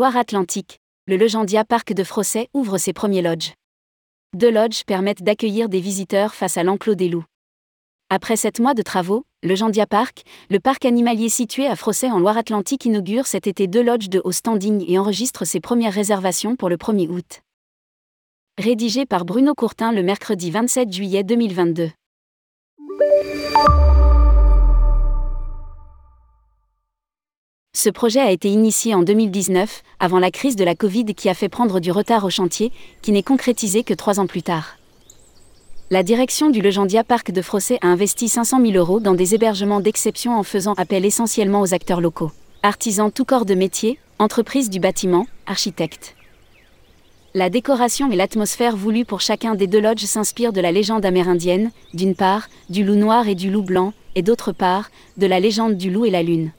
[0.00, 3.52] Loire-Atlantique, le Legendia Parc de Frosset ouvre ses premiers lodges.
[4.34, 7.26] Deux lodges permettent d'accueillir des visiteurs face à l'enclos des loups.
[8.08, 12.18] Après sept mois de travaux, le Gendia Park, le parc animalier situé à Frosset en
[12.18, 16.70] Loire-Atlantique, inaugure cet été deux lodges de haut standing et enregistre ses premières réservations pour
[16.70, 17.42] le 1er août.
[18.56, 21.90] Rédigé par Bruno Courtin le mercredi 27 juillet 2022.
[27.82, 31.34] Ce projet a été initié en 2019, avant la crise de la Covid qui a
[31.34, 34.76] fait prendre du retard au chantier, qui n'est concrétisé que trois ans plus tard.
[35.88, 39.80] La direction du Legendia Parc de Frosset a investi 500 000 euros dans des hébergements
[39.80, 42.32] d'exception en faisant appel essentiellement aux acteurs locaux.
[42.62, 46.16] Artisans tout corps de métier, entreprises du bâtiment, architectes.
[47.32, 51.70] La décoration et l'atmosphère voulue pour chacun des deux lodges s'inspirent de la légende amérindienne,
[51.94, 55.78] d'une part, du loup noir et du loup blanc, et d'autre part, de la légende
[55.78, 56.50] du loup et la lune.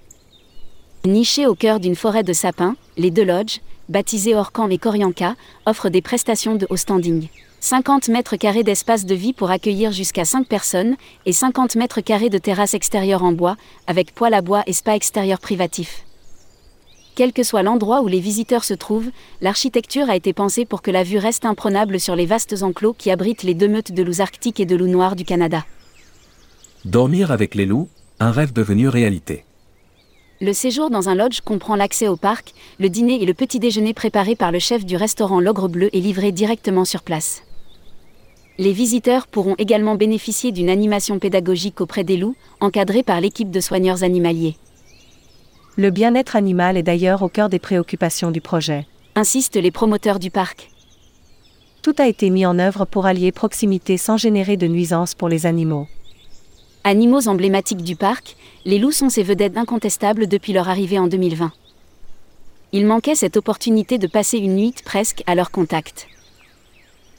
[1.06, 5.36] Nichés au cœur d'une forêt de sapins, les deux lodges, baptisés Orcan et Corianca,
[5.66, 7.28] offrent des prestations de haut standing.
[7.60, 12.30] 50 mètres carrés d'espace de vie pour accueillir jusqu'à 5 personnes et 50 mètres carrés
[12.30, 16.06] de terrasse extérieure en bois, avec poêle à bois et spa extérieur privatif.
[17.16, 19.10] Quel que soit l'endroit où les visiteurs se trouvent,
[19.42, 23.10] l'architecture a été pensée pour que la vue reste imprenable sur les vastes enclos qui
[23.10, 25.66] abritent les deux meutes de loups arctiques et de loups noirs du Canada.
[26.86, 29.46] Dormir avec les loups, un rêve devenu réalité.
[30.42, 33.94] Le séjour dans un lodge comprend l'accès au parc, le dîner et le petit déjeuner
[33.94, 37.44] préparé par le chef du restaurant L'Ogre Bleu et livré directement sur place.
[38.58, 43.60] Les visiteurs pourront également bénéficier d'une animation pédagogique auprès des loups, encadrée par l'équipe de
[43.60, 44.56] soigneurs animaliers.
[45.76, 48.88] Le bien-être animal est d'ailleurs au cœur des préoccupations du projet.
[49.14, 50.72] Insistent les promoteurs du parc.
[51.84, 55.46] Tout a été mis en œuvre pour allier proximité sans générer de nuisances pour les
[55.46, 55.86] animaux.
[56.84, 61.52] Animaux emblématiques du parc, les loups sont ces vedettes incontestables depuis leur arrivée en 2020.
[62.72, 66.08] Il manquait cette opportunité de passer une nuit presque à leur contact.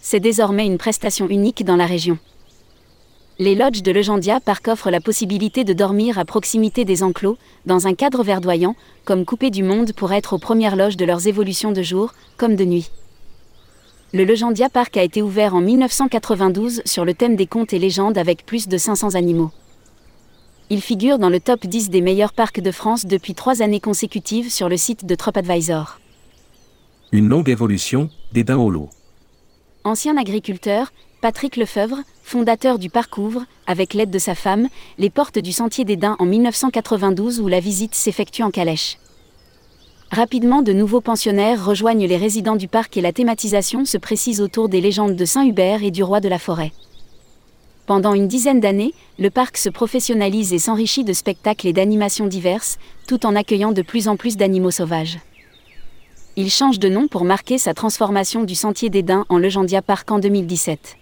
[0.01, 2.19] C'est désormais une prestation unique dans la région.
[3.39, 7.87] Les lodges de Legendia Park offrent la possibilité de dormir à proximité des enclos, dans
[7.87, 8.75] un cadre verdoyant,
[9.05, 12.57] comme coupé du monde pour être aux premières loges de leurs évolutions de jour, comme
[12.57, 12.91] de nuit.
[14.15, 18.19] Le Legendia Park a été ouvert en 1992 sur le thème des contes et légendes
[18.19, 19.51] avec plus de 500 animaux.
[20.69, 24.53] Il figure dans le top 10 des meilleurs parcs de France depuis trois années consécutives
[24.53, 25.99] sur le site de TripAdvisor.
[27.11, 28.91] Une longue évolution, des lot.
[29.85, 30.93] Ancien agriculteur,
[31.23, 34.69] Patrick Lefebvre, fondateur du parc ouvre, avec l'aide de sa femme,
[34.99, 38.99] les portes du Sentier des Dins en 1992 où la visite s'effectue en calèche.
[40.15, 44.69] Rapidement, de nouveaux pensionnaires rejoignent les résidents du parc et la thématisation se précise autour
[44.69, 46.71] des légendes de Saint-Hubert et du roi de la forêt.
[47.87, 52.79] Pendant une dizaine d'années, le parc se professionnalise et s'enrichit de spectacles et d'animations diverses,
[53.09, 55.19] tout en accueillant de plus en plus d'animaux sauvages.
[56.37, 60.11] Il change de nom pour marquer sa transformation du Sentier des Dins en Legendia Park
[60.11, 60.99] en 2017.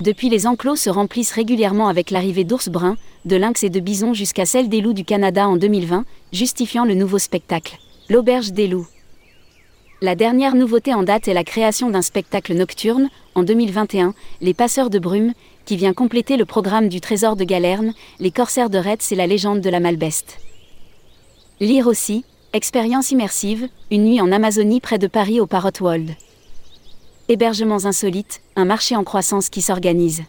[0.00, 4.12] Depuis, les enclos se remplissent régulièrement avec l'arrivée d'ours bruns, de lynx et de bisons
[4.12, 7.78] jusqu'à celle des loups du Canada en 2020, justifiant le nouveau spectacle.
[8.10, 8.86] L'Auberge des loups.
[10.02, 14.90] La dernière nouveauté en date est la création d'un spectacle nocturne, en 2021, Les Passeurs
[14.90, 15.32] de Brume,
[15.64, 19.26] qui vient compléter le programme du Trésor de Galerne, Les Corsaires de Retz et la
[19.26, 20.38] légende de la Malbeste.
[21.60, 26.10] Lire aussi, Expérience immersive, une nuit en Amazonie près de Paris au Parrot World.
[27.28, 30.24] Hébergements insolites, un marché en croissance qui s'organise.